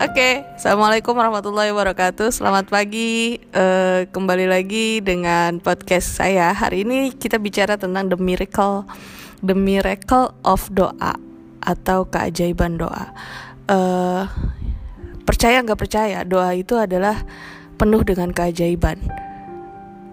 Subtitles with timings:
[0.00, 2.32] Oke, assalamualaikum warahmatullahi wabarakatuh.
[2.32, 6.56] Selamat pagi, uh, kembali lagi dengan podcast saya.
[6.56, 8.88] Hari ini kita bicara tentang the miracle,
[9.44, 11.20] the miracle of doa
[11.60, 13.12] atau keajaiban doa.
[13.68, 14.24] Uh,
[15.28, 17.20] percaya nggak percaya, doa itu adalah
[17.76, 18.96] penuh dengan keajaiban.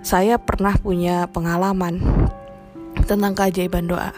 [0.04, 2.04] Saya pernah punya pengalaman
[3.08, 4.12] tentang keajaiban doa.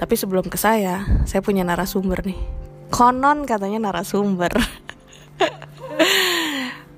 [0.00, 2.40] Tapi sebelum ke saya, saya punya narasumber nih.
[2.88, 4.56] Konon katanya narasumber.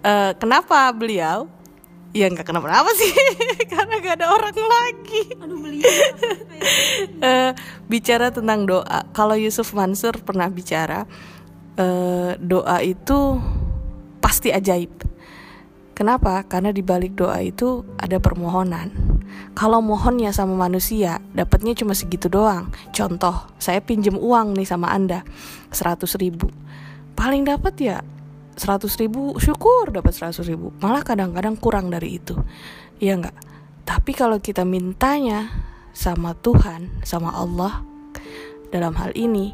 [0.05, 1.51] uh, kenapa beliau?
[2.15, 3.11] Ya nggak kenapa apa sih
[3.75, 5.23] karena gak ada orang lagi.
[5.35, 5.83] Aduh, beliau.
[7.27, 7.51] uh,
[7.91, 9.03] bicara tentang doa.
[9.11, 11.11] Kalau Yusuf Mansur pernah bicara
[11.75, 13.43] uh, doa itu
[14.23, 14.95] pasti ajaib.
[15.95, 16.43] Kenapa?
[16.47, 18.91] Karena di balik doa itu ada permohonan.
[19.55, 22.71] Kalau mohonnya sama manusia dapatnya cuma segitu doang.
[22.91, 25.23] Contoh saya pinjem uang nih sama anda
[25.71, 26.51] 100 ribu.
[27.15, 27.99] Paling dapat ya
[28.55, 30.71] 100 ribu syukur dapat 100 ribu.
[30.79, 32.39] Malah kadang-kadang kurang dari itu.
[32.99, 33.35] Ya enggak
[33.85, 35.53] tapi kalau kita mintanya
[35.93, 37.85] sama Tuhan sama Allah
[38.73, 39.53] dalam hal ini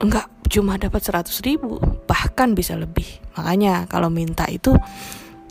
[0.00, 1.76] enggak cuma dapat 100 ribu
[2.06, 3.06] bahkan bisa lebih.
[3.36, 4.72] Makanya kalau minta itu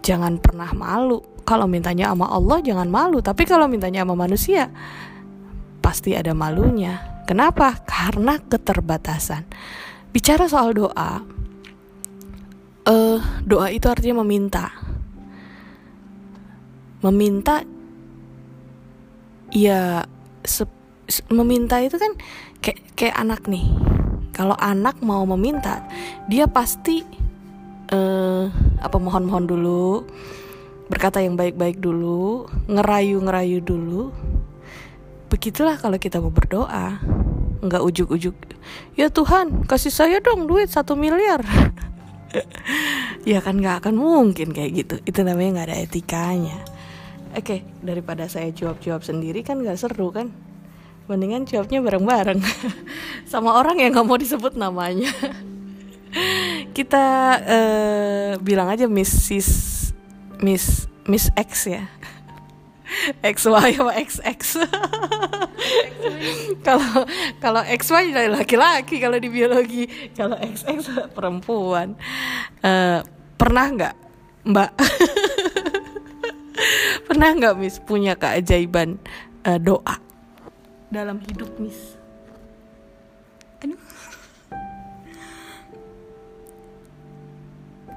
[0.01, 1.21] jangan pernah malu.
[1.43, 3.21] Kalau mintanya sama Allah jangan malu.
[3.21, 4.71] Tapi kalau mintanya sama manusia
[5.83, 7.23] pasti ada malunya.
[7.27, 7.77] Kenapa?
[7.85, 9.45] Karena keterbatasan.
[10.09, 11.21] Bicara soal doa
[12.89, 14.73] uh, doa itu artinya meminta.
[17.05, 17.63] Meminta
[19.53, 20.03] ya
[21.31, 22.11] meminta itu kan
[22.59, 23.65] kayak kayak anak nih.
[24.33, 25.85] Kalau anak mau meminta
[26.27, 27.05] dia pasti
[27.93, 28.49] uh,
[28.81, 30.07] apa mohon-mohon dulu
[30.89, 34.09] berkata yang baik-baik dulu ngerayu-ngerayu dulu.
[35.29, 36.97] Begitulah kalau kita mau berdoa.
[37.59, 38.35] Nggak ujuk-ujuk
[38.95, 41.43] ya Tuhan kasih saya dong duit satu miliar
[43.29, 44.95] ya kan nggak akan mungkin kayak gitu.
[45.05, 46.57] Itu namanya nggak ada etikanya.
[47.37, 50.33] Oke daripada saya jawab-jawab sendiri kan nggak seru kan?
[51.09, 52.41] Mendingan jawabnya bareng-bareng.
[53.31, 55.09] Sama orang yang nggak mau disebut namanya.
[56.77, 57.05] Kita
[57.37, 59.49] uh, bilang aja Mrs
[60.41, 61.85] Miss Miss X ya.
[63.21, 64.65] XY apa XX
[66.67, 67.07] kalau
[67.39, 69.83] kalau XY dari laki-laki kalau di biologi.
[70.13, 71.95] Kalau XX perempuan.
[72.63, 73.01] Uh,
[73.39, 73.95] pernah nggak
[74.47, 74.71] Mbak?
[77.07, 78.99] Pernah nggak Miss punya keajaiban
[79.47, 79.97] uh, doa?
[80.91, 81.99] Dalam hidup Miss.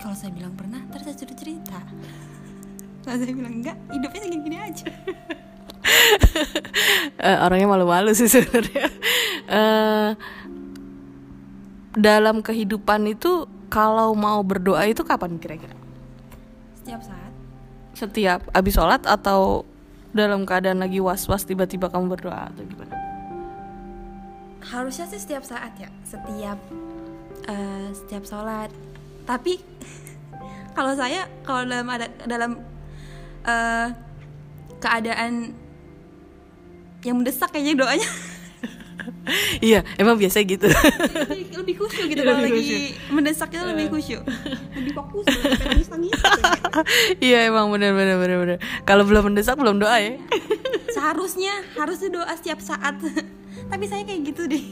[0.03, 1.79] Kalau saya bilang pernah terus saya cerita.
[3.07, 4.91] Kalau saya bilang enggak hidupnya segini-gini aja
[7.23, 8.87] uh, orangnya malu-malu sih sebenarnya.
[9.51, 10.11] Uh,
[11.93, 15.77] dalam kehidupan itu kalau mau berdoa itu kapan kira-kira?
[16.81, 17.33] Setiap saat.
[17.93, 19.65] Setiap abis sholat atau
[20.13, 22.97] dalam keadaan lagi was-was tiba-tiba kamu berdoa atau gimana?
[24.63, 26.59] Harusnya sih setiap saat ya setiap
[27.49, 28.71] uh, setiap sholat.
[29.25, 29.61] Tapi
[30.77, 32.53] kalau saya kalau dalam ada dalam
[33.45, 33.89] uh,
[34.81, 35.57] keadaan
[37.03, 38.11] yang mendesak kayaknya doanya.
[39.63, 40.67] Iya emang biasa gitu.
[40.67, 44.23] Lebih, lebih khusyuk gitu kalau lagi mendesak itu lebih khusyuk.
[44.75, 45.25] Lebih fokus
[45.63, 46.13] nangis nangis
[47.25, 48.59] iya emang bener bener bener bener.
[48.83, 50.19] Kalau belum mendesak belum doa ya.
[50.91, 52.99] Seharusnya harusnya doa setiap saat.
[53.71, 54.65] Tapi saya kayak gitu deh.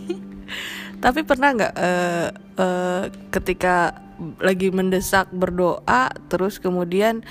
[0.99, 4.03] Tapi pernah nggak uh, uh, ketika
[4.43, 7.25] lagi mendesak berdoa terus kemudian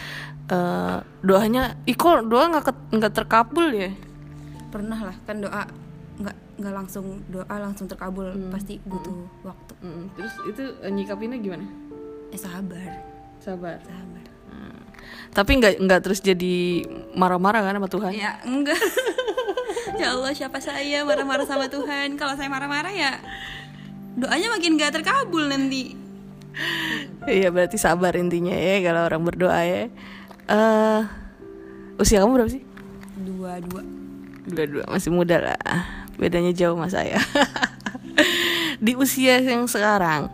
[0.50, 3.94] uh, doanya iko doa nggak nggak terkabul ya
[4.70, 5.66] pernah lah kan doa
[6.20, 8.52] nggak nggak langsung doa langsung terkabul hmm.
[8.52, 9.48] pasti butuh hmm.
[9.48, 9.74] waktu.
[9.80, 10.06] Hmm.
[10.14, 11.66] terus itu uh, nyikapinnya gimana?
[12.30, 12.92] Eh sabar.
[13.40, 13.80] Sabar.
[13.82, 14.26] Sabar.
[14.52, 14.82] Hmm.
[15.32, 16.84] tapi nggak nggak terus jadi
[17.16, 18.12] marah-marah kan sama Tuhan?
[18.14, 18.80] Ya enggak.
[20.00, 22.16] Ya Allah siapa saya marah-marah sama Tuhan?
[22.16, 23.20] Kalau saya marah-marah ya
[24.16, 25.96] doanya makin gak terkabul nanti.
[27.28, 29.92] Iya berarti sabar intinya ya kalau orang berdoa ya.
[30.48, 31.04] Uh,
[32.00, 32.64] usia kamu berapa sih?
[33.20, 33.99] Dua dua
[34.50, 35.62] dua-dua masih muda lah.
[36.20, 37.22] Bedanya jauh mas saya.
[38.84, 40.28] Di usia yang sekarang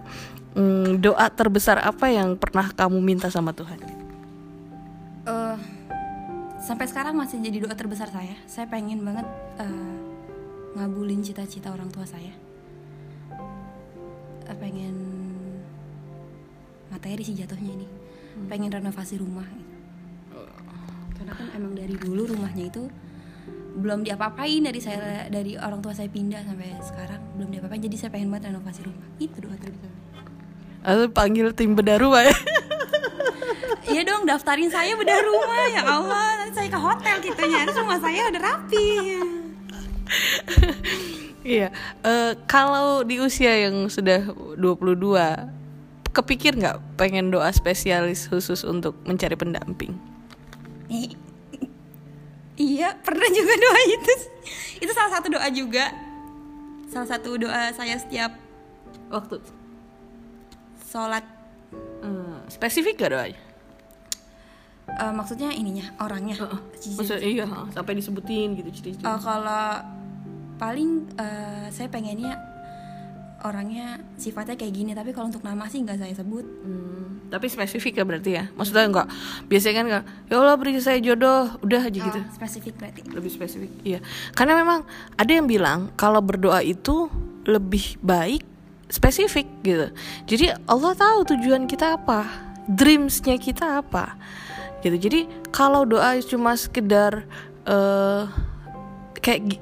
[0.56, 3.78] hmm, doa terbesar apa yang pernah kamu minta sama Tuhan?
[5.26, 5.58] Uh,
[6.62, 8.34] sampai sekarang masih jadi doa terbesar saya.
[8.50, 9.28] Saya pengen banget
[9.62, 9.96] uh,
[10.80, 12.34] ngabulin cita-cita orang tua saya.
[13.36, 14.96] Uh, pengen
[16.90, 17.88] materi sih jatuhnya ini.
[18.36, 18.52] Hmm.
[18.52, 19.48] pengen renovasi rumah.
[19.48, 19.72] Gitu.
[21.16, 22.92] karena kan emang dari dulu rumahnya itu
[23.76, 27.84] belum diapa-apain dari saya dari orang tua saya pindah sampai sekarang belum diapa-apain.
[27.84, 29.08] Jadi saya pengen banget renovasi rumah.
[29.20, 29.96] Itu doa terbesar
[30.86, 32.36] atau panggil tim bedah rumah ya.
[33.86, 35.66] Iya dong daftarin saya bedah rumah.
[35.70, 38.90] Ya Allah nanti saya ke hotel gitunya terus rumah saya udah rapi.
[41.46, 41.70] Iya.
[42.02, 44.26] Eh, kalau di usia yang sudah
[44.58, 44.98] 22
[46.10, 49.94] kepikir nggak pengen doa spesialis khusus untuk mencari pendamping
[52.56, 54.14] iya pernah juga doa itu
[54.78, 55.86] itu salah satu doa juga.
[56.86, 58.32] Salah satu doa saya setiap
[59.08, 59.42] waktu.
[60.86, 61.26] Sholat.
[62.00, 63.40] Eh, spesifik gak doanya?
[64.88, 66.38] Eh, maksudnya ininya orangnya.
[66.78, 69.82] Cici- Maksudnya iya sampai disebutin gitu ciri-ciri Eh, kalau
[70.56, 72.38] paling eh, saya pengennya
[73.46, 76.42] orangnya sifatnya kayak gini tapi kalau untuk nama sih nggak saya sebut.
[76.42, 78.44] Hmm, tapi spesifik ya berarti ya?
[78.58, 79.08] Maksudnya enggak
[79.46, 81.54] biasanya kan enggak ya Allah beri saya jodoh.
[81.62, 82.20] Udah aja gitu.
[82.20, 83.06] Oh, spesifik berarti.
[83.06, 84.00] Lebih spesifik iya.
[84.34, 84.82] Karena memang
[85.14, 87.08] ada yang bilang kalau berdoa itu
[87.46, 88.42] lebih baik
[88.90, 89.88] spesifik gitu.
[90.26, 92.26] Jadi Allah tahu tujuan kita apa
[92.66, 94.18] dreamsnya kita apa
[94.82, 94.98] gitu.
[94.98, 95.20] Jadi
[95.54, 97.26] kalau doa cuma sekedar
[97.66, 98.24] eh
[99.22, 99.58] kayak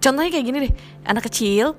[0.00, 0.74] contohnya kayak gini deh.
[1.04, 1.76] Anak kecil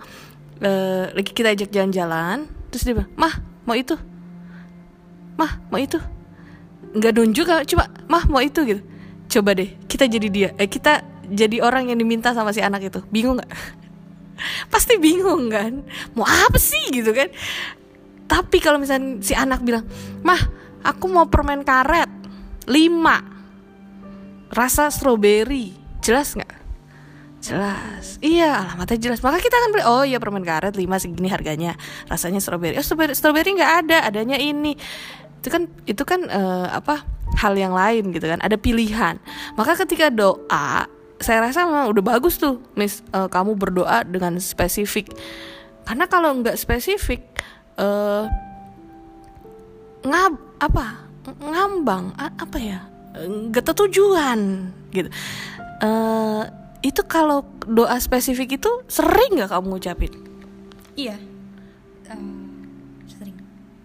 [0.62, 3.34] eh, lagi kita ajak jalan-jalan terus dia bilang mah
[3.68, 3.96] mau itu.
[5.36, 6.00] Mah mau itu.
[6.96, 7.86] Nggak nunjuk ah, coba.
[8.08, 8.82] Mah mau itu gitu.
[9.26, 13.00] Coba deh kita jadi dia eh kita jadi orang yang diminta sama si anak itu.
[13.10, 13.52] Bingung nggak?
[14.74, 15.82] Pasti bingung kan?
[16.14, 16.92] Mau apa sih?
[16.92, 17.28] gitu kan.
[18.26, 19.86] Tapi kalau misalnya si anak bilang
[20.26, 20.40] mah
[20.86, 22.10] aku mau permen karet
[22.70, 23.22] lima
[24.54, 26.65] rasa stroberi jelas nggak
[27.46, 28.06] jelas.
[28.20, 29.20] Iya alamatnya jelas.
[29.22, 29.84] Maka kita akan beli.
[29.86, 31.78] Oh iya permen karet lima segini harganya.
[32.10, 33.98] Rasanya stroberi oh stroberi stroberi nggak ada.
[34.10, 34.74] Adanya ini.
[35.40, 37.06] Itu kan itu kan eh, apa
[37.38, 38.42] hal yang lain gitu kan.
[38.42, 39.22] Ada pilihan.
[39.54, 40.90] Maka ketika doa
[41.22, 45.14] saya rasa memang udah bagus tuh mis eh, kamu berdoa dengan spesifik.
[45.86, 47.22] Karena kalau nggak spesifik
[47.76, 48.26] eh
[50.06, 50.86] ngab apa
[51.42, 52.80] ngambang a- apa ya
[53.16, 55.10] nggak tertujuan gitu.
[55.82, 56.44] Eh
[56.86, 60.14] itu kalau doa spesifik itu sering nggak kamu ngucapin?
[60.94, 61.18] Iya.
[62.06, 62.20] Eh,
[63.10, 63.36] sering.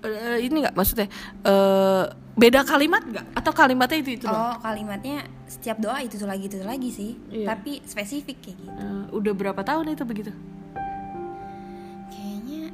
[0.04, 1.08] Eh, ini nggak maksudnya
[1.48, 2.04] eh
[2.36, 3.24] beda kalimat nggak?
[3.40, 4.52] Atau kalimatnya itu itu doang?
[4.52, 7.10] oh kalimatnya setiap doa itu tuh lagi itu tuh lagi sih.
[7.32, 7.56] Iya.
[7.56, 8.68] tapi spesifik kayak gitu.
[8.70, 10.32] Eh, udah berapa tahun itu begitu?
[12.12, 12.68] Kayaknya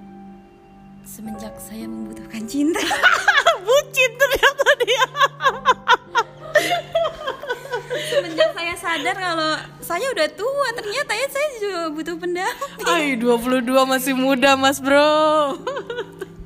[1.06, 2.82] semenjak saya membutuhkan cinta.
[3.66, 5.04] Bucin ternyata dia
[8.06, 13.66] semenjak saya sadar kalau saya udah tua ternyata ya saya juga butuh pendamping Ay 22
[13.66, 15.58] masih muda mas bro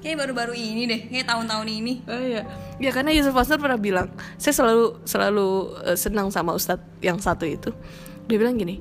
[0.01, 2.43] kayak baru-baru ini deh kayak tahun-tahun ini Oh iya,
[2.81, 4.09] ya karena Yusuf Pastor pernah bilang,
[4.41, 5.49] saya selalu selalu
[5.85, 7.71] eh, senang sama Ustadz yang satu itu.
[8.25, 8.81] Dia bilang gini,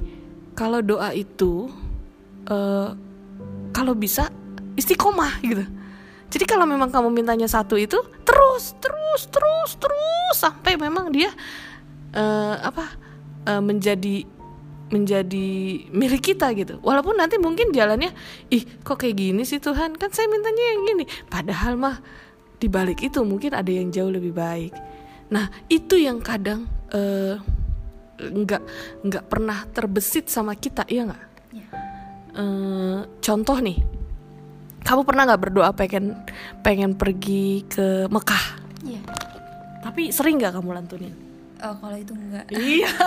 [0.55, 1.67] kalau doa itu
[2.47, 2.89] eh,
[3.75, 4.31] kalau bisa
[4.79, 5.67] istiqomah gitu.
[6.29, 11.33] Jadi kalau memang kamu mintanya satu itu terus terus terus terus sampai memang dia
[12.13, 12.85] eh, apa
[13.45, 14.25] eh, menjadi
[14.89, 15.47] menjadi
[15.93, 16.81] milik kita gitu.
[16.81, 18.09] Walaupun nanti mungkin jalannya,
[18.49, 19.93] ih kok kayak gini sih Tuhan?
[19.95, 21.05] Kan saya mintanya yang gini.
[21.29, 22.01] Padahal mah
[22.57, 24.73] di balik itu mungkin ada yang jauh lebih baik.
[25.29, 27.37] Nah itu yang kadang eh,
[28.19, 28.63] nggak
[29.05, 31.23] nggak pernah terbesit sama kita, iya nggak?
[31.53, 31.67] Iya.
[32.33, 33.77] Eh, contoh nih,
[34.83, 36.17] kamu pernah nggak berdoa pengen
[36.65, 38.45] pengen pergi ke Mekah?
[38.83, 39.01] iya
[39.79, 41.13] Tapi sering nggak kamu lantunin?
[41.59, 42.45] Oh kalau itu enggak.
[42.51, 42.89] Iya.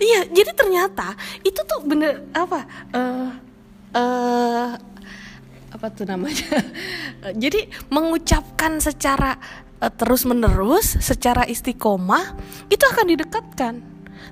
[0.00, 1.12] Iya jadi ternyata
[1.44, 3.28] itu tuh bener apa eh
[3.92, 4.70] eh
[5.70, 6.56] apa tuh namanya?
[7.42, 9.36] Jadi mengucapkan secara
[10.00, 12.32] terus menerus secara istiqomah
[12.72, 13.74] itu akan didekatkan.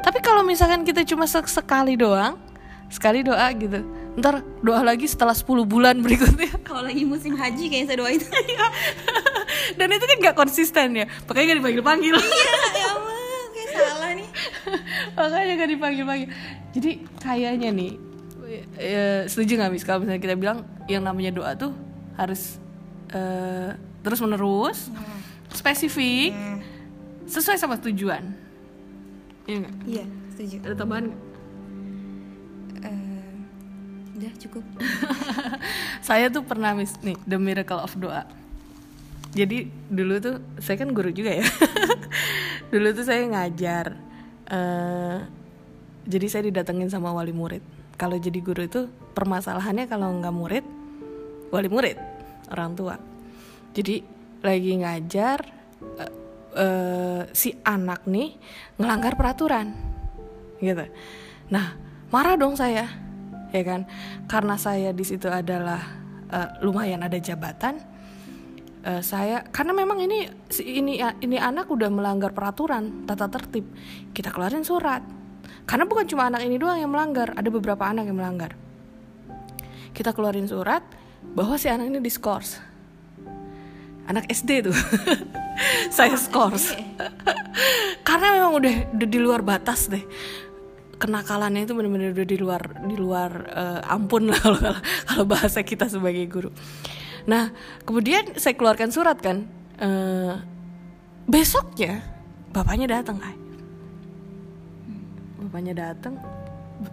[0.01, 2.41] Tapi kalau misalkan kita cuma sek- sekali doang
[2.89, 3.85] sekali doa gitu
[4.17, 6.65] ntar doa lagi setelah 10 bulan berikutnya.
[6.65, 8.25] Kalau lagi musim haji kayaknya saya doa itu
[9.77, 13.17] dan itu kan nggak konsisten ya makanya gak dipanggil panggil iya ya Allah
[13.53, 14.29] kayak salah nih
[15.17, 16.29] makanya gak dipanggil panggil
[16.75, 16.91] jadi
[17.21, 17.93] kayaknya nih
[18.81, 21.73] eh, setuju nggak mis kalau misalnya kita bilang yang namanya doa tuh
[22.17, 22.57] harus
[23.13, 24.89] eh, terus menerus
[25.53, 26.33] spesifik
[27.29, 28.25] sesuai sama tujuan.
[29.45, 29.75] Iya nggak?
[29.85, 30.57] Iya setuju.
[30.65, 31.21] Ada tambahan nggak?
[32.89, 33.35] Eh,
[34.17, 34.65] udah cukup.
[36.09, 38.25] Saya tuh pernah mis nih the miracle of doa.
[39.37, 41.45] Jadi dulu tuh saya kan guru juga ya.
[42.73, 43.93] Dulu tuh saya ngajar
[44.49, 45.19] eh
[46.09, 47.61] jadi saya didatengin sama wali murid.
[48.01, 50.65] Kalau jadi guru itu permasalahannya kalau nggak murid
[51.53, 52.01] wali murid
[52.49, 52.97] orang tua.
[53.77, 54.01] Jadi
[54.41, 55.39] lagi ngajar
[56.01, 56.13] eh,
[56.57, 58.39] eh, si anak nih
[58.81, 59.75] ngelanggar peraturan
[60.65, 60.89] gitu.
[61.53, 61.77] Nah
[62.09, 62.89] marah dong saya
[63.53, 63.85] ya kan?
[64.25, 65.83] Karena saya di situ adalah
[66.33, 67.98] eh, lumayan ada jabatan
[68.79, 70.31] Eh, saya karena memang ini
[70.63, 73.67] ini ini anak udah melanggar peraturan tata tertib.
[74.15, 75.03] Kita keluarin surat.
[75.69, 78.55] Karena bukan cuma anak ini doang yang melanggar ada beberapa anak yang melanggar.
[79.93, 80.81] Kita keluarin surat
[81.35, 82.63] bahwa si anak ini diskors
[84.09, 84.77] anak SD tuh.
[85.97, 86.73] Saya skors
[88.09, 90.07] karena memang udah udah di luar batas deh.
[90.99, 94.59] Kenakalannya itu benar-benar udah di luar di luar eh, ampun lah kalau
[95.11, 96.51] kalau bahasa kita sebagai guru
[97.29, 97.53] nah
[97.85, 100.35] kemudian saya keluarkan surat kan Eh,
[101.31, 102.03] besoknya
[102.51, 103.39] bapaknya datang Ay.
[105.39, 106.19] bapaknya datang?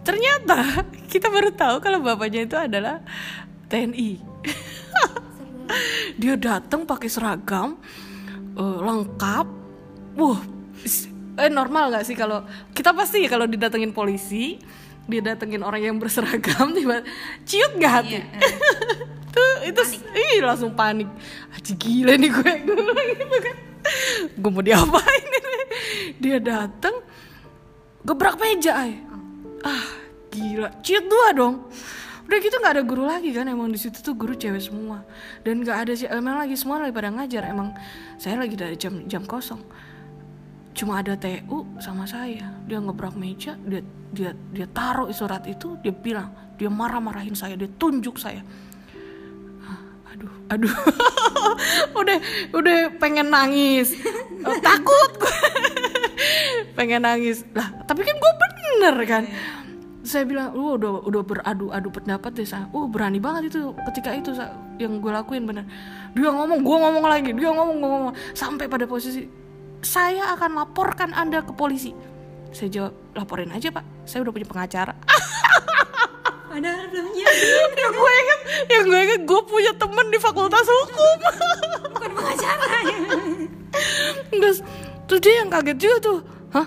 [0.06, 3.02] Ternyata kita baru tahu kalau bapaknya itu adalah
[3.66, 4.22] TNI
[6.22, 7.74] dia datang pakai seragam
[8.54, 9.46] eh, lengkap.
[10.14, 10.40] Wah
[11.36, 14.62] eh normal nggak sih kalau kita pasti ya kalau didatengin polisi
[15.10, 17.02] dia datengin orang yang berseragam tiba
[17.42, 18.22] ciut nggak hati?
[18.22, 19.15] Iya, tuh
[19.66, 19.82] itu
[20.14, 21.08] ih langsung panik.
[21.56, 22.52] Aji gila nih gue.
[22.66, 23.56] Gue bilang gitu kan
[24.36, 25.54] gue mau diapain ini?
[26.18, 27.02] Dia datang
[28.02, 28.98] gebrak meja ay.
[29.62, 29.86] Ah
[30.30, 30.70] gila.
[30.82, 31.70] Ciut dua dong.
[32.26, 33.46] Udah gitu nggak ada guru lagi kan?
[33.46, 35.06] Emang di situ tuh guru cewek semua.
[35.46, 37.46] Dan nggak ada sih emang lagi semua lagi pada ngajar.
[37.46, 37.70] Emang
[38.18, 39.62] saya lagi dari jam jam kosong.
[40.76, 42.52] Cuma ada TU sama saya.
[42.66, 47.68] Dia ngebrak meja dia dia dia taruh surat itu dia bilang dia marah-marahin saya dia
[47.68, 48.40] tunjuk saya
[50.16, 50.74] aduh aduh.
[52.00, 52.18] Udah
[52.52, 53.96] udah pengen nangis.
[54.44, 55.10] Eh, takut
[56.76, 57.44] pengen nangis.
[57.52, 59.24] Lah tapi kan gue bener kan?
[60.06, 64.14] Saya bilang lu udah udah beradu adu pendapat deh saya oh berani banget itu ketika
[64.14, 65.64] itu Sa, yang gue lakuin bener.
[66.14, 67.30] Dia ngomong gue ngomong lagi.
[67.34, 68.14] Dia ngomong gue ngomong.
[68.36, 69.26] Sampai pada posisi
[69.82, 71.92] saya akan laporkan anda ke polisi.
[72.54, 73.84] Saya jawab laporin aja pak.
[74.06, 74.94] Saya udah punya pengacara
[76.64, 78.40] Belum nyiapin yang gue inget
[78.72, 81.16] yang gue inget gue punya temen di fakultas hukum.
[81.92, 82.68] Bukan pengacara.
[82.80, 82.98] Ya.
[84.32, 84.58] Terus,
[85.04, 86.18] terus dia yang kaget juga tuh.
[86.56, 86.66] Hah?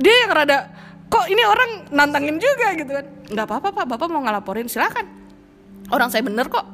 [0.00, 0.58] Dia yang rada
[1.06, 2.74] kok ini orang nantangin juga?
[2.74, 3.06] gitu kan.
[3.30, 3.84] Nggak apa-apa pak.
[3.86, 4.66] Bapak mau ngelaporin.
[4.66, 5.06] Silakan.
[5.94, 6.66] Orang saya bener kok.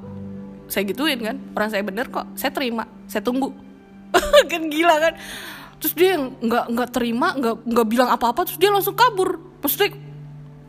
[0.72, 1.36] Saya gituin kan.
[1.52, 2.24] Orang saya bener kok.
[2.32, 2.88] Saya terima.
[3.08, 3.52] Saya tunggu.
[4.50, 5.14] Kan gila kan.
[5.76, 9.36] Terus dia yang nggak nggak terima nggak nggak bilang apa-apa terus dia langsung kabur.
[9.60, 9.92] Maksudnya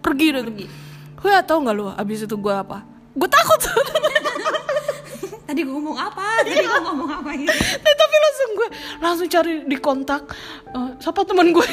[0.04, 0.68] pergi deh pergi
[1.18, 2.86] gue tau nggak lu abis itu gue apa
[3.18, 3.62] gue takut
[5.48, 6.44] Tadi gue ngomong apa?
[6.44, 7.56] Tadi gue ngomong apa gitu.
[7.56, 8.68] Eh, tapi langsung gue
[9.00, 10.28] langsung cari di kontak
[10.76, 11.64] eh, siapa teman gue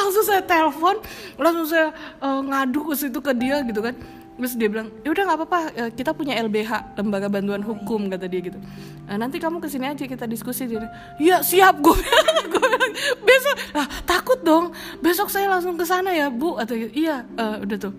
[0.00, 0.96] langsung saya telepon
[1.36, 1.92] langsung saya
[2.24, 3.92] eh, ngadu ke situ ke dia gitu kan
[4.40, 8.24] terus dia bilang ya udah nggak apa-apa eh, kita punya LBH lembaga bantuan hukum kata
[8.24, 8.56] dia gitu.
[9.04, 10.64] "Eh, nanti kamu ke sini aja kita diskusi.
[10.64, 10.88] Dia
[11.20, 11.92] ya siap gue
[13.20, 14.72] besok lah takut dong.
[15.04, 16.56] Besok saya langsung ke sana ya bu.
[16.56, 17.92] Atau iya eh, udah tuh.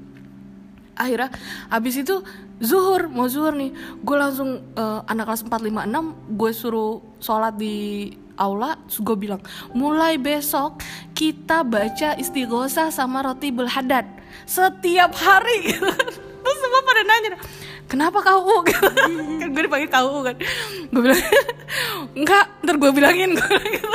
[0.97, 1.29] Akhirnya
[1.69, 2.25] habis itu
[2.57, 3.69] zuhur mau zuhur nih
[4.01, 9.41] gue langsung eh, anak kelas 456 gue suruh sholat di aula gue bilang
[9.77, 10.81] mulai besok
[11.13, 15.69] kita baca istighosah sama roti belhadat setiap hari.
[15.69, 15.93] gitu.
[16.51, 17.29] terus semua pada nanya
[17.87, 18.87] kenapa gitu.
[19.39, 20.35] kan gue dipanggil kau kan.
[20.91, 21.21] Gue bilang
[22.11, 23.31] enggak ntar gue bilangin.
[23.39, 23.87] Gue gitu.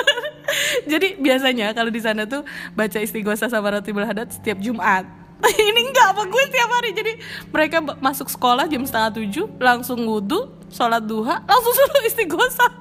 [0.89, 5.05] jadi biasanya kalau di sana tuh baca istighosah sama roti belhadat setiap Jumat.
[5.45, 6.97] Ini enggak apa gue tiap hari.
[6.97, 7.13] Jadi
[7.53, 12.73] mereka masuk sekolah jam setengah tujuh langsung wudhu sholat duha langsung suruh istighosah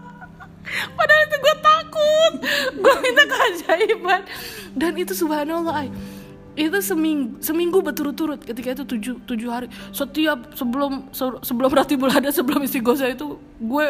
[0.97, 2.33] padahal itu gue takut.
[2.81, 4.21] Gue minta keajaiban.
[4.73, 5.87] Dan itu subhanallah ay
[6.55, 9.67] itu seminggu seminggu berturut-turut ketika itu tujuh tujuh hari.
[9.91, 13.85] Setiap sebelum se- sebelum roti bulada sebelum istighosah itu gue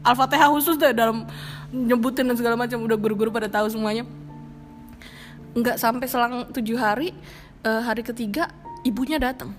[0.00, 1.28] al-fatihah khusus deh dalam
[1.68, 2.80] nyebutin dan segala macam.
[2.80, 4.08] Udah guru-guru pada tahu semuanya.
[5.52, 7.12] Nggak sampai selang tujuh hari
[7.64, 8.48] eh, hari ketiga
[8.80, 9.52] ibunya datang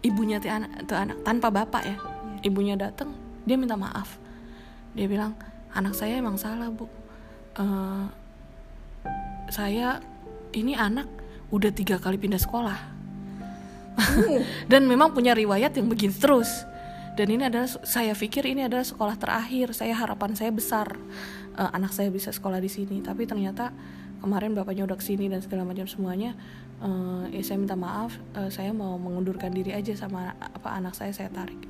[0.00, 1.96] ibunya tuh anak tuh anak tanpa bapak ya.
[2.40, 3.12] Ibunya datang
[3.44, 4.16] dia minta maaf.
[4.96, 5.36] Dia bilang
[5.76, 6.88] anak saya emang salah bu.
[7.60, 8.06] Eh,
[9.52, 10.00] saya
[10.56, 11.19] ini anak
[11.50, 12.78] udah tiga kali pindah sekolah.
[14.70, 16.66] Dan memang punya riwayat yang begini terus.
[17.18, 19.74] Dan ini adalah saya pikir ini adalah sekolah terakhir.
[19.74, 20.94] Saya harapan saya besar
[21.58, 23.02] eh, anak saya bisa sekolah di sini.
[23.02, 23.74] Tapi ternyata
[24.22, 26.36] kemarin bapaknya udah ke sini dan segala macam semuanya
[26.80, 31.12] eh, ya saya minta maaf eh, saya mau mengundurkan diri aja sama apa anak saya
[31.12, 31.60] saya tarik.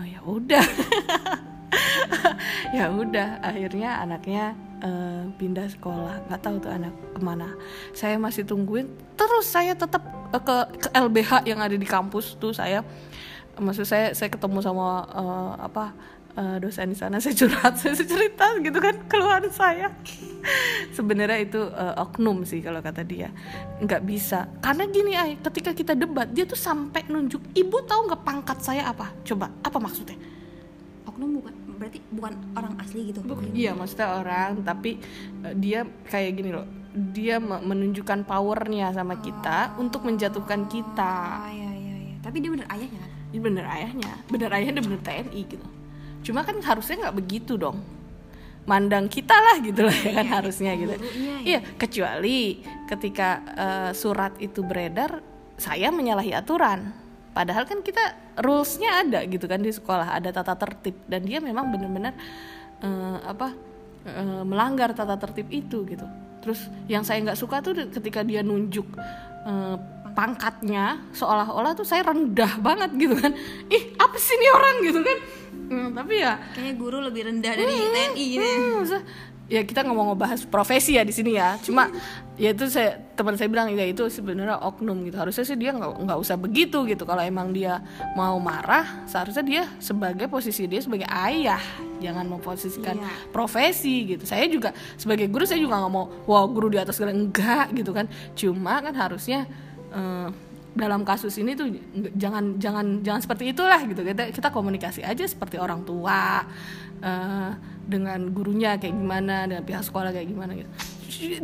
[0.00, 0.66] Oh ya udah.
[2.72, 6.26] Ya udah akhirnya anaknya eh, pindah sekolah.
[6.28, 7.48] Nggak tahu tuh anak ke mana.
[7.94, 8.90] Saya masih tungguin.
[9.14, 10.02] Terus saya tetap
[10.34, 12.82] eh, ke ke LBH yang ada di kampus tuh saya.
[13.56, 15.84] Maksud saya saya ketemu sama eh, apa
[16.32, 17.20] dosen di sana.
[17.24, 19.92] Saya curhat saya cerita gitu kan keluhan saya.
[20.96, 23.28] Sebenarnya itu eh, oknum sih kalau kata dia.
[23.84, 24.48] Nggak bisa.
[24.64, 28.88] Karena gini ay ketika kita debat dia tuh sampai nunjuk ibu tahu nggak pangkat saya
[28.88, 29.12] apa?
[29.28, 30.16] Coba apa maksudnya?
[31.04, 33.20] Oknum bukan berarti bukan orang asli gitu?
[33.50, 35.02] Iya maksudnya orang tapi
[35.42, 36.64] eh, dia kayak gini loh.
[36.92, 41.42] Dia me- menunjukkan powernya sama kita untuk menjatuhkan kita.
[41.42, 43.10] Ah ya ya ya tapi dia bener ayahnya kan?
[43.32, 44.12] Ini bener ayahnya.
[44.30, 45.66] Bener ayahnya bener TNI gitu.
[46.22, 47.82] Cuma kan harusnya nggak begitu dong.
[48.62, 50.94] Mandang kita lah gitu lah ya kan harusnya gitu.
[50.94, 51.38] gurunya ya.
[51.42, 55.18] iya kecuali ketika eh, surat itu beredar
[55.58, 56.94] saya menyalahi aturan
[57.32, 58.00] padahal kan kita
[58.40, 60.96] rulesnya ada gitu kan di sekolah ada tata tertib.
[61.08, 62.14] Dan dia memang benar-benar
[62.80, 63.52] eh, apa
[64.06, 66.06] eh, melanggar tata tertib itu gitu.
[66.44, 68.86] Terus yang saya nggak suka tuh ketika dia nunjuk
[69.48, 69.76] eh,
[70.12, 73.32] pangkatnya seolah-olah tuh saya rendah banget gitu kan.
[73.72, 75.18] Ih apa sih ini orang gitu kan?
[75.72, 78.58] Hmm, tapi ya kayaknya guru lebih rendah dari TNI gitu ya.
[78.60, 78.84] Hmm,
[79.52, 81.60] ya kita nggak mau ngebahas profesi ya di sini ya.
[81.60, 81.92] Cuma
[82.40, 85.20] ya itu saya teman saya bilang ya itu sebenarnya oknum gitu.
[85.20, 87.04] Harusnya sih dia nggak nggak usah begitu gitu.
[87.04, 87.84] Kalau emang dia
[88.16, 91.60] mau marah seharusnya dia sebagai posisi dia sebagai ayah.
[92.00, 93.12] Jangan memposisikan Iya.
[93.28, 94.24] profesi gitu.
[94.24, 97.92] Saya juga sebagai guru saya juga nggak mau wah guru di atas segala enggak gitu
[97.92, 98.08] kan.
[98.32, 99.44] Cuma kan harusnya
[99.92, 100.28] eh,
[100.72, 101.68] dalam kasus ini tuh
[102.16, 104.00] jangan jangan jangan seperti itulah gitu.
[104.00, 106.48] Kita kita komunikasi aja seperti orang tua
[107.04, 107.50] eh,
[107.84, 110.70] dengan gurunya kayak gimana dengan pihak sekolah kayak gimana gitu.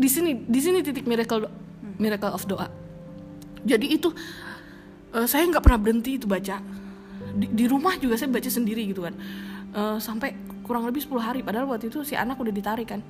[0.01, 1.45] Di sini di sini titik miracle
[2.01, 2.73] miracle of doa.
[3.69, 4.09] Jadi itu
[5.13, 6.57] eh, saya nggak pernah berhenti itu baca.
[7.29, 9.13] Di, di rumah juga saya baca sendiri gitu kan.
[9.77, 10.33] Eh, sampai
[10.65, 11.41] kurang lebih 10 hari.
[11.45, 13.05] Padahal waktu itu si anak udah ditarik kan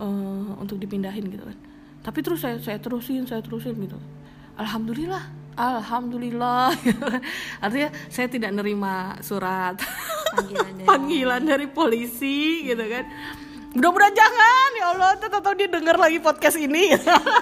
[0.00, 1.56] eh, untuk dipindahin gitu kan.
[2.00, 4.00] Tapi terus saya saya terusin saya terusin gitu.
[4.56, 6.70] Alhamdulillah alhamdulillah.
[7.64, 9.74] Artinya saya tidak nerima surat
[10.38, 13.04] Panggilan dari- panggilan dari polisi gitu kan.
[13.74, 14.68] Mudah-mudahan jangan.
[14.78, 16.94] Ya Allah tahu dia dengar lagi podcast ini.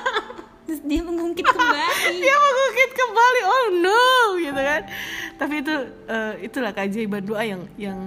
[0.66, 2.18] Terus dia mengungkit kembali.
[2.18, 3.40] Dia mengungkit kembali.
[3.46, 4.04] Oh no
[4.42, 4.82] gitu kan.
[5.38, 5.74] Tapi itu
[6.10, 7.98] eh, itulah keajaiban doa yang yang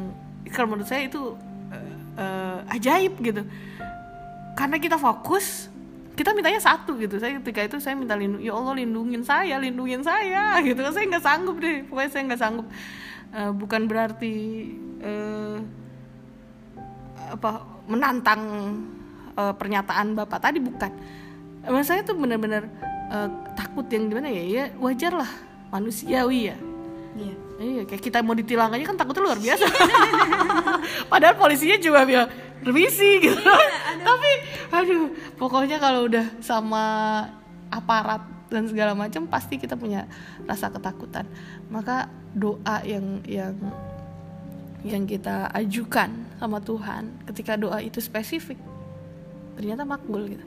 [0.51, 1.39] kalau menurut saya itu
[1.71, 3.47] eh, eh, ajaib gitu.
[4.60, 5.68] Karena kita fokus
[6.19, 7.15] kita mintanya satu gitu.
[7.15, 10.84] Saya ketika itu saya minta lindung ya Allah lindungin saya lindungin saya gitu.
[10.91, 11.88] Saya nggak sanggup deh.
[11.88, 12.67] Pokoknya saya nggak sanggup.
[13.32, 14.36] Eh, bukan berarti
[14.99, 15.58] eh,
[17.32, 18.41] apa menantang
[19.39, 20.91] eh, pernyataan bapak tadi bukan.
[21.63, 22.67] Emang saya tuh benar-benar
[23.15, 24.43] eh, takut yang gimana ya?
[24.43, 25.32] Ya wajar lah
[25.71, 26.58] manusiawi ya.
[27.15, 29.67] Iya iya kayak kita mau ditilang aja kan takutnya luar biasa.
[31.12, 32.32] Padahal polisinya juga bilang
[32.63, 33.36] remisi gitu.
[34.08, 34.32] Tapi
[34.72, 36.84] aduh pokoknya kalau udah sama
[37.67, 40.08] aparat dan segala macam pasti kita punya
[40.48, 41.28] rasa ketakutan.
[41.67, 43.54] Maka doa yang yang
[44.88, 48.56] yang kita ajukan sama Tuhan ketika doa itu spesifik
[49.60, 50.45] ternyata makbul gitu.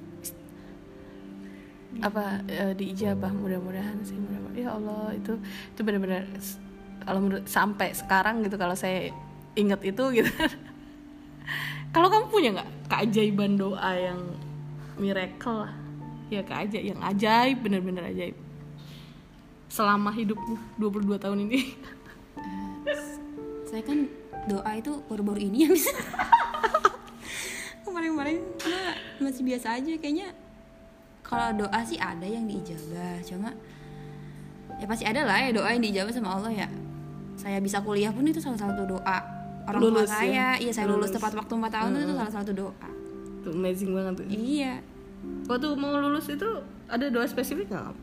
[2.00, 5.36] Apa eh, diijabah mudah-mudahan sih mudah ya Allah itu
[5.76, 6.24] itu benar-benar
[7.04, 9.12] kalau menurut sampai sekarang gitu kalau saya
[9.58, 10.28] ingat itu gitu.
[11.92, 14.20] Kalau kamu punya nggak keajaiban doa yang
[14.96, 15.72] miracle lah?
[16.32, 18.32] Ya keajaib yang ajaib benar-benar ajaib.
[19.68, 21.76] Selama hidupmu 22 tahun ini.
[23.68, 24.08] Saya kan
[24.48, 25.92] doa itu baru-baru ini ya bisa.
[27.84, 28.40] Kemarin-kemarin
[29.20, 30.32] masih biasa aja kayaknya
[31.32, 33.56] kalau doa sih ada yang diijabah cuma
[34.76, 36.68] ya pasti ada lah ya doa yang diijabah sama Allah ya
[37.42, 39.18] saya bisa kuliah pun itu salah satu doa
[39.64, 40.22] orang Lulus tua ya?
[40.22, 41.12] saya iya saya lulus, Lulus.
[41.12, 42.88] tepat waktu 4 tahun itu salah satu doa.
[43.40, 44.26] Tuh, amazing banget tuh.
[44.28, 44.74] Iya.
[45.44, 46.46] Waktu mau lulus itu
[46.86, 47.94] ada doa spesifik nggak?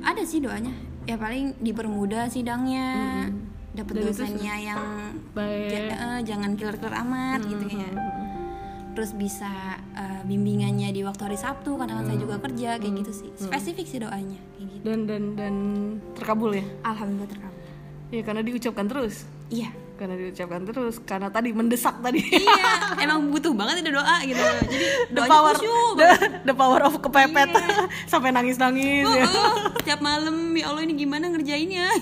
[0.00, 0.72] Ada sih doanya.
[1.04, 2.88] Ya paling dipermudah sidangnya
[3.70, 4.82] dapat Dan itu dosennya yang
[5.32, 5.68] baik.
[5.70, 7.88] ja- eh, jangan killer-killer amat gitu ya.
[8.92, 9.52] Terus bisa
[9.94, 13.30] eh, bimbingannya di waktu hari Sabtu karena kan saya juga kerja kayak gitu sih.
[13.36, 14.82] Spesifik sih doanya kayak gitu.
[14.84, 15.54] Dan dan dan
[16.12, 16.64] terkabul ya?
[16.82, 17.56] Alhamdulillah terkabul
[18.08, 19.28] ya karena diucapkan terus.
[19.52, 19.72] Iya.
[19.98, 22.22] Karena diucapkan terus karena tadi mendesak tadi.
[22.22, 22.70] Iya
[23.04, 24.38] emang butuh banget ada doa gitu.
[24.70, 25.54] Jadi the power
[25.98, 26.08] the,
[26.46, 27.50] the power of kepepet.
[28.12, 29.26] Sampai nangis nangis Oh, ya.
[29.26, 31.88] oh, setiap malam ya Allah ini gimana ngerjainnya?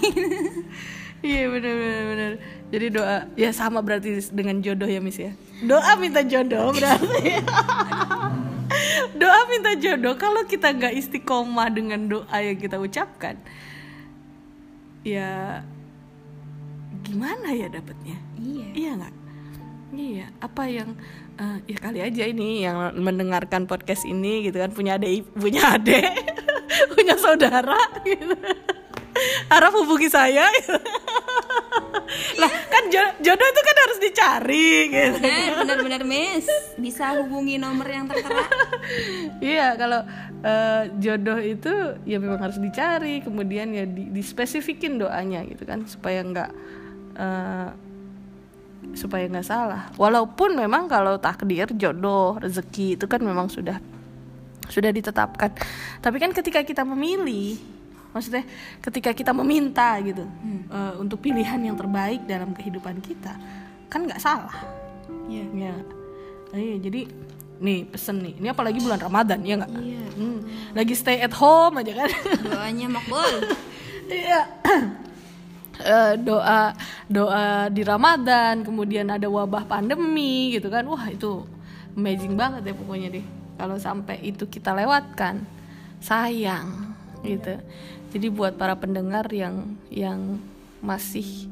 [1.24, 2.32] Iya benar benar benar
[2.70, 5.32] jadi doa ya sama berarti dengan jodoh ya miss ya.
[5.64, 7.40] Doa minta jodoh berarti.
[9.16, 13.40] Doa minta jodoh kalau kita nggak istiqomah dengan doa yang kita ucapkan
[15.06, 15.62] ya
[17.06, 19.14] gimana ya dapatnya iya Iya nggak?
[19.96, 20.26] Iya.
[20.42, 20.92] Apa yang
[21.36, 26.04] eh, ya kali aja ini yang mendengarkan podcast ini gitu kan punya adik punya adik
[26.92, 28.36] punya saudara gitu.
[29.48, 30.44] Harap hubungi saya.
[30.52, 30.76] gitu.
[32.36, 36.46] lah kan jo- jodoh itu kan harus dicari gitu Benar, benar-benar Miss.
[36.76, 38.44] Bisa hubungi nomor yang tertera.
[39.40, 40.00] Iya, kalau
[40.42, 41.72] eh, jodoh itu
[42.04, 46.50] ya memang harus dicari, kemudian ya di, dispesifikin doanya gitu kan supaya nggak
[47.16, 47.68] eh,
[48.96, 49.90] supaya nggak salah.
[49.96, 53.81] Walaupun memang kalau takdir, jodoh, rezeki itu kan memang sudah
[54.66, 55.52] sudah ditetapkan.
[56.02, 57.59] Tapi kan ketika kita memilih,
[58.11, 58.42] maksudnya
[58.83, 60.24] ketika kita meminta gitu
[60.70, 63.35] eh, untuk pilihan yang terbaik dalam kehidupan kita,
[63.90, 64.55] kan nggak salah.
[65.26, 65.44] Iya.
[65.55, 65.76] Ya.
[66.55, 67.00] Nah, iya, jadi
[67.57, 68.35] nih pesen nih.
[68.38, 69.72] Ini apalagi bulan Ramadan ya nggak?
[69.81, 70.05] Iya.
[70.16, 70.38] Hmm,
[70.76, 72.11] lagi stay at home aja kan.
[72.44, 73.35] Doanya makbul.
[74.07, 74.46] Iya.
[75.76, 76.72] Eh, doa
[77.06, 80.88] doa di Ramadan, kemudian ada wabah pandemi gitu kan.
[80.88, 81.44] Wah, itu
[81.92, 83.26] amazing banget ya pokoknya deh.
[83.56, 85.44] Kalau sampai itu kita lewatkan,
[86.00, 87.60] sayang gitu.
[88.12, 90.40] Jadi buat para pendengar yang yang
[90.80, 91.48] masih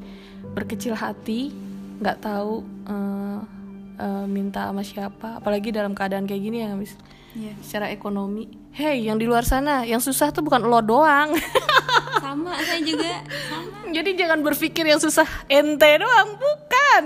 [0.53, 1.53] berkecil hati,
[2.01, 3.39] nggak tahu eh,
[4.01, 6.97] eh, minta sama siapa, apalagi dalam keadaan kayak gini ya, Miss
[7.35, 7.51] Iya.
[7.59, 8.47] secara ekonomi.
[8.71, 11.35] Hey, yang di luar sana, yang susah tuh bukan lo doang.
[12.35, 13.23] Sama saya juga.
[13.47, 13.95] Sama.
[13.95, 17.03] Jadi jangan berpikir yang susah ente doang, bukan.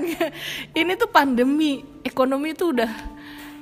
[0.74, 2.90] Ini tuh pandemi, ekonomi itu udah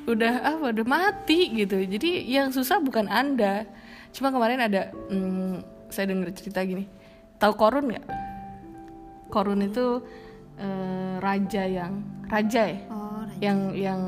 [0.07, 0.65] udah apa?
[0.71, 1.75] Udah mati gitu.
[1.83, 3.67] Jadi yang susah bukan anda.
[4.15, 5.59] Cuma kemarin ada, hmm,
[5.91, 6.87] saya dengar cerita gini.
[7.35, 8.05] Tahu Korun nggak?
[9.27, 9.99] Korun itu
[10.55, 11.99] eh, raja yang
[12.31, 13.37] raja ya, Oh, Raja.
[13.43, 13.99] yang yang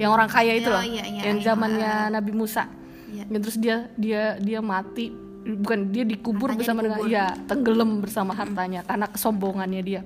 [0.00, 1.44] yang orang kaya itu Oh, loh, iya, iya, yang iya.
[1.44, 2.64] zamannya Nabi Musa.
[3.12, 3.28] Iya.
[3.28, 5.12] Ya, terus dia dia dia mati
[5.48, 7.16] bukan dia dikubur Hartanya bersama dengan dikubur.
[7.16, 10.02] ya tenggelam bersama hartanya karena kesombongannya dia.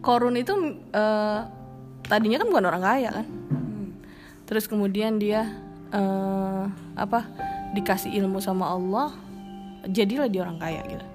[0.00, 1.40] Korun itu eh,
[2.08, 3.26] tadinya kan bukan orang kaya kan.
[3.28, 3.86] Hmm.
[4.48, 5.44] Terus kemudian dia
[5.92, 6.64] eh,
[6.96, 7.28] apa
[7.76, 9.12] dikasih ilmu sama Allah,
[9.84, 11.06] jadilah dia orang kaya gitu.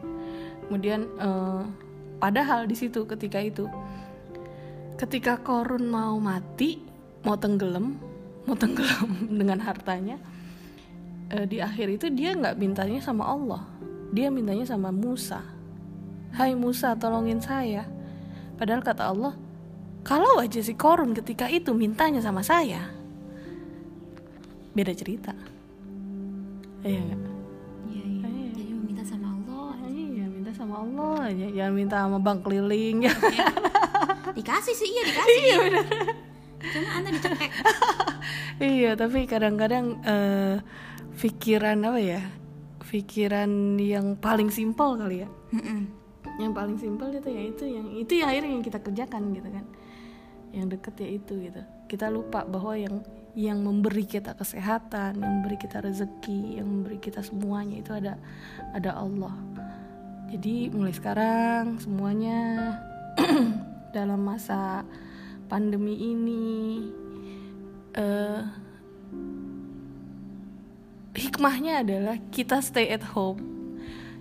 [0.69, 1.63] Kemudian eh,
[2.21, 3.65] padahal di situ ketika itu
[4.95, 6.79] ketika Korun mau mati,
[7.25, 7.97] mau tenggelam,
[8.45, 9.09] mau tenggelam
[9.41, 10.21] dengan hartanya,
[11.31, 13.63] eh, di akhir itu dia nggak mintanya sama Allah,
[14.13, 15.41] dia mintanya sama Musa.
[16.35, 17.87] Hai Musa, tolongin saya.
[18.59, 19.33] Padahal kata Allah,
[20.03, 22.91] kalau aja si Korun ketika itu mintanya sama saya,
[24.75, 25.31] beda cerita.
[26.85, 27.21] Iya nggak?
[27.89, 28.27] Iya, iya.
[28.53, 29.73] Jadi meminta sama Allah.
[29.81, 33.13] Ah, Iya, minta sama Allah aja, jangan minta sama bang keliling ya.
[34.35, 35.39] Dikasih sih, iya dikasih.
[35.39, 35.85] Iya benar.
[36.65, 37.51] Cuma anda dicekek.
[38.75, 40.55] iya, tapi kadang-kadang eh,
[41.15, 42.21] pikiran apa ya?
[42.85, 45.29] Pikiran yang paling simpel kali ya.
[45.51, 45.89] Mm-mm.
[46.39, 49.65] Yang paling simpel itu ya itu yang itu yang akhirnya yang kita kerjakan gitu kan.
[50.55, 51.61] Yang deket ya itu gitu.
[51.91, 53.01] Kita lupa bahwa yang
[53.35, 58.13] yang memberi kita kesehatan, yang memberi kita rezeki, yang memberi kita semuanya itu ada
[58.71, 59.35] ada Allah.
[60.31, 62.39] Jadi mulai sekarang semuanya
[63.95, 64.87] dalam masa
[65.51, 66.45] pandemi ini
[67.95, 68.41] eh
[71.15, 73.39] hikmahnya adalah kita stay at home,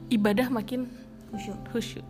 [0.09, 0.87] ibadah makin
[1.35, 1.59] Khusyuk.
[1.74, 2.07] khusyuk.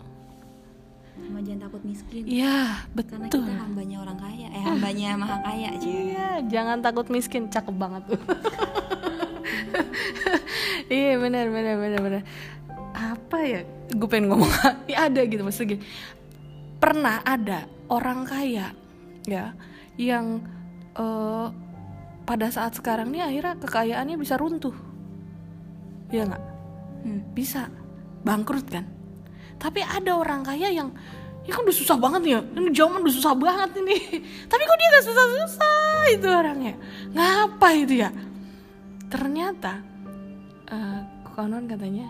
[1.14, 2.22] Sama jangan takut miskin.
[2.26, 3.46] Iya, Karena betul.
[3.48, 4.46] kita hambanya orang kaya.
[4.52, 5.86] Eh, hambanya maha kaya aja.
[5.88, 8.20] Iya, jangan takut miskin, cakep banget tuh.
[10.92, 12.22] iya, benar benar benar benar.
[12.92, 13.60] Apa ya?
[13.94, 14.50] Gue pengen ngomong
[14.92, 15.82] ya ada gitu maksudnya gini.
[16.76, 18.76] Pernah ada orang kaya
[19.24, 19.56] ya
[19.96, 20.44] yang
[20.98, 21.46] eh,
[22.24, 24.74] pada saat sekarang nih akhirnya kekayaannya bisa runtuh.
[26.08, 26.44] Iya nggak?
[27.04, 27.20] Hmm.
[27.36, 27.68] Bisa
[28.24, 28.84] bangkrut kan?
[29.60, 30.92] Tapi ada orang kaya yang
[31.44, 33.96] ya kan udah susah banget ya, ini zaman udah susah banget ini.
[34.50, 36.74] Tapi kok dia gak susah-susah itu orangnya?
[37.12, 38.10] Ngapa itu ya?
[39.12, 39.72] Ternyata
[40.72, 42.08] eh, konon katanya,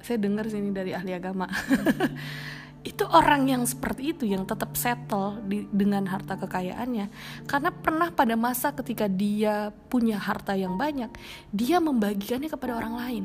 [0.00, 1.44] saya dengar sini dari ahli agama.
[2.80, 7.12] itu orang yang seperti itu yang tetap settle di, dengan harta kekayaannya.
[7.44, 11.12] Karena pernah pada masa ketika dia punya harta yang banyak
[11.52, 13.24] dia membagikannya kepada orang lain.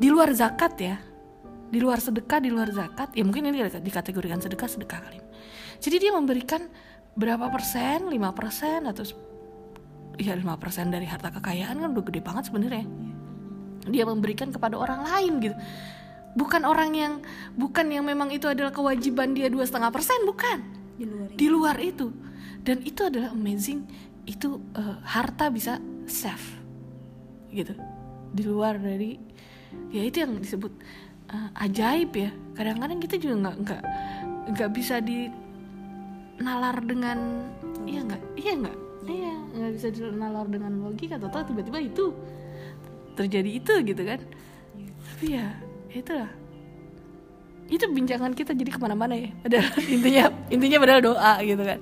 [0.00, 0.96] Di luar zakat ya.
[1.68, 3.12] Di luar sedekah di luar zakat.
[3.12, 5.20] Ya mungkin ini dikategorikan sedekah sedekah kali.
[5.84, 6.64] Jadi dia memberikan
[7.20, 8.08] berapa persen?
[8.08, 9.04] 5 persen atau
[10.16, 12.88] ya 5 persen dari harta kekayaan kan udah gede banget sebenarnya.
[13.84, 15.56] Dia memberikan kepada orang lain gitu
[16.34, 17.12] bukan orang yang
[17.54, 20.58] bukan yang memang itu adalah kewajiban dia dua setengah persen bukan.
[20.94, 22.10] Di luar di luar itu.
[22.64, 23.86] Dan itu adalah amazing
[24.26, 25.78] itu eh, harta bisa
[26.10, 26.58] save.
[27.54, 27.74] Gitu.
[28.34, 29.16] Di luar dari
[29.94, 30.72] ya itu yang disebut
[31.30, 32.30] eh, ajaib ya.
[32.58, 33.82] Kadang-kadang kita juga nggak nggak
[34.54, 37.18] nggak bisa dinalar dengan
[37.86, 41.14] iya nggak iya nggak iya nggak bisa dinalar dengan logika.
[41.18, 42.10] Atau tiba-tiba itu
[43.14, 44.20] terjadi itu gitu kan.
[45.04, 45.46] Tapi ya
[45.94, 46.30] itulah.
[47.70, 49.30] Itu bincangan kita jadi ke mana-mana ya.
[49.40, 51.78] Padahal intinya intinya padahal doa gitu kan.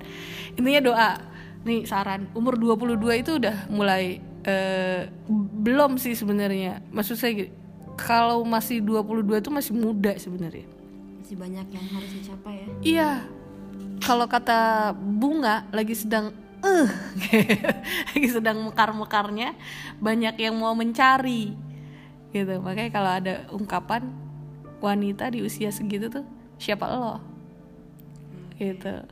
[0.55, 1.11] Intinya doa.
[1.63, 2.29] Nih saran.
[2.37, 5.09] Umur 22 itu udah mulai eh,
[5.63, 6.83] belum sih sebenarnya.
[6.91, 7.49] Maksud saya
[7.99, 10.67] kalau masih 22 itu masih muda sebenarnya.
[11.23, 12.67] Masih banyak yang harus dicapai ya.
[12.83, 13.11] Iya.
[14.03, 16.89] Kalau kata bunga lagi sedang eh
[18.15, 19.55] lagi sedang mekar-mekarnya
[19.99, 21.72] banyak yang mau mencari
[22.33, 22.59] gitu.
[22.59, 24.09] Makanya kalau ada ungkapan
[24.83, 26.25] wanita di usia segitu tuh
[26.59, 27.21] siapa lo?
[28.57, 29.05] Gitu.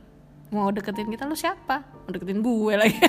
[0.52, 1.86] Mau deketin kita lu siapa?
[2.04, 2.98] Mau deketin gue lagi.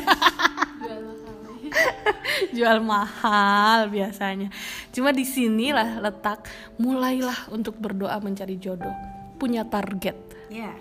[2.56, 4.54] Jual mahal biasanya.
[4.94, 6.48] Cuma di sinilah letak
[6.78, 8.94] mulailah untuk berdoa mencari jodoh.
[9.42, 10.16] Punya target.
[10.48, 10.72] Ya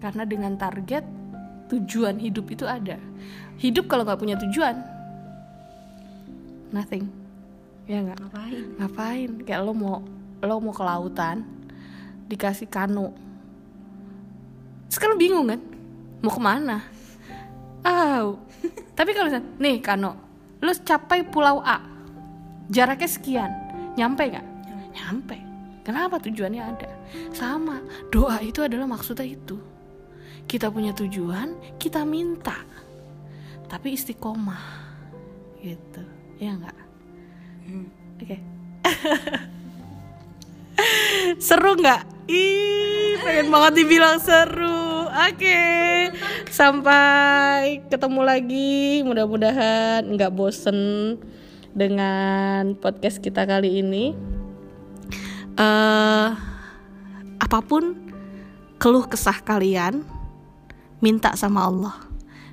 [0.00, 1.04] karena dengan target
[1.68, 2.96] tujuan hidup itu ada.
[3.60, 4.80] Hidup kalau nggak punya tujuan
[6.72, 7.12] nothing
[7.90, 8.18] ya nggak?
[8.22, 8.64] Ngapain?
[8.78, 9.30] Ngapain?
[9.42, 9.98] Kayak lo mau
[10.40, 11.42] lo mau ke lautan
[12.30, 13.10] dikasih kano
[14.86, 15.60] sekarang bingung kan?
[16.22, 16.86] Mau ke mana?
[17.82, 18.22] Ah
[18.98, 20.14] tapi kalau misalnya nih kano
[20.62, 21.82] lo capai pulau A
[22.70, 23.50] jaraknya sekian
[23.98, 24.46] nyampe nggak?
[24.94, 25.36] Nyampe.
[25.82, 26.90] Kenapa tujuannya ada?
[27.34, 27.82] Sama
[28.14, 29.58] doa itu adalah maksudnya itu.
[30.46, 32.54] Kita punya tujuan kita minta
[33.66, 34.78] tapi istiqomah.
[35.58, 36.02] Gitu.
[36.38, 36.89] Ya nggak
[38.20, 38.36] oke.
[41.46, 42.02] Seru nggak?
[42.30, 45.10] Ih pengen banget dibilang seru.
[45.10, 45.62] Oke.
[46.48, 49.02] Sampai ketemu lagi.
[49.04, 51.18] Mudah-mudahan nggak bosen
[51.74, 54.14] dengan podcast kita kali ini.
[55.58, 56.28] Eh
[57.40, 57.98] apa pun
[58.78, 60.06] keluh kesah kalian
[61.02, 61.96] minta sama Allah.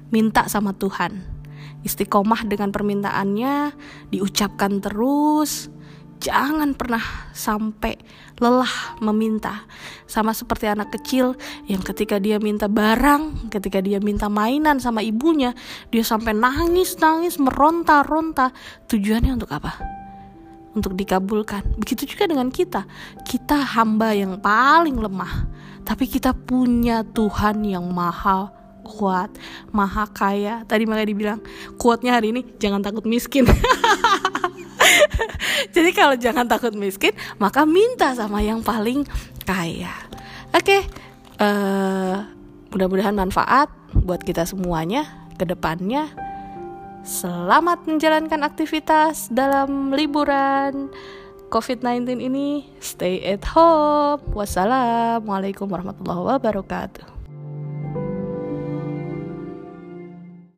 [0.09, 1.36] Minta sama Tuhan
[1.85, 3.73] istiqomah dengan permintaannya
[4.13, 5.69] diucapkan terus.
[6.17, 7.93] Jangan pernah sampai
[8.41, 9.69] lelah meminta
[10.09, 11.37] sama seperti anak kecil
[11.69, 15.53] yang ketika dia minta barang ketika dia minta mainan sama ibunya
[15.93, 18.49] dia sampai nangis nangis meronta ronta
[18.89, 19.77] tujuannya untuk apa?
[20.73, 21.77] Untuk dikabulkan.
[21.77, 22.89] Begitu juga dengan kita.
[23.21, 25.45] Kita hamba yang paling lemah
[25.85, 28.56] tapi kita punya Tuhan yang maha
[28.87, 29.35] kuat,
[29.75, 30.63] maha kaya.
[30.63, 31.39] Tadi makanya dibilang
[31.75, 33.43] kuatnya hari ini jangan takut miskin.
[35.75, 39.03] Jadi kalau jangan takut miskin, maka minta sama yang paling
[39.45, 39.91] kaya.
[40.55, 40.87] Oke,
[41.37, 42.15] eh,
[42.71, 46.09] mudah-mudahan manfaat buat kita semuanya ke depannya.
[47.07, 50.91] Selamat menjalankan aktivitas dalam liburan
[51.47, 52.67] COVID-19 ini.
[52.83, 54.19] Stay at home.
[54.35, 57.16] Wassalamualaikum warahmatullahi wabarakatuh.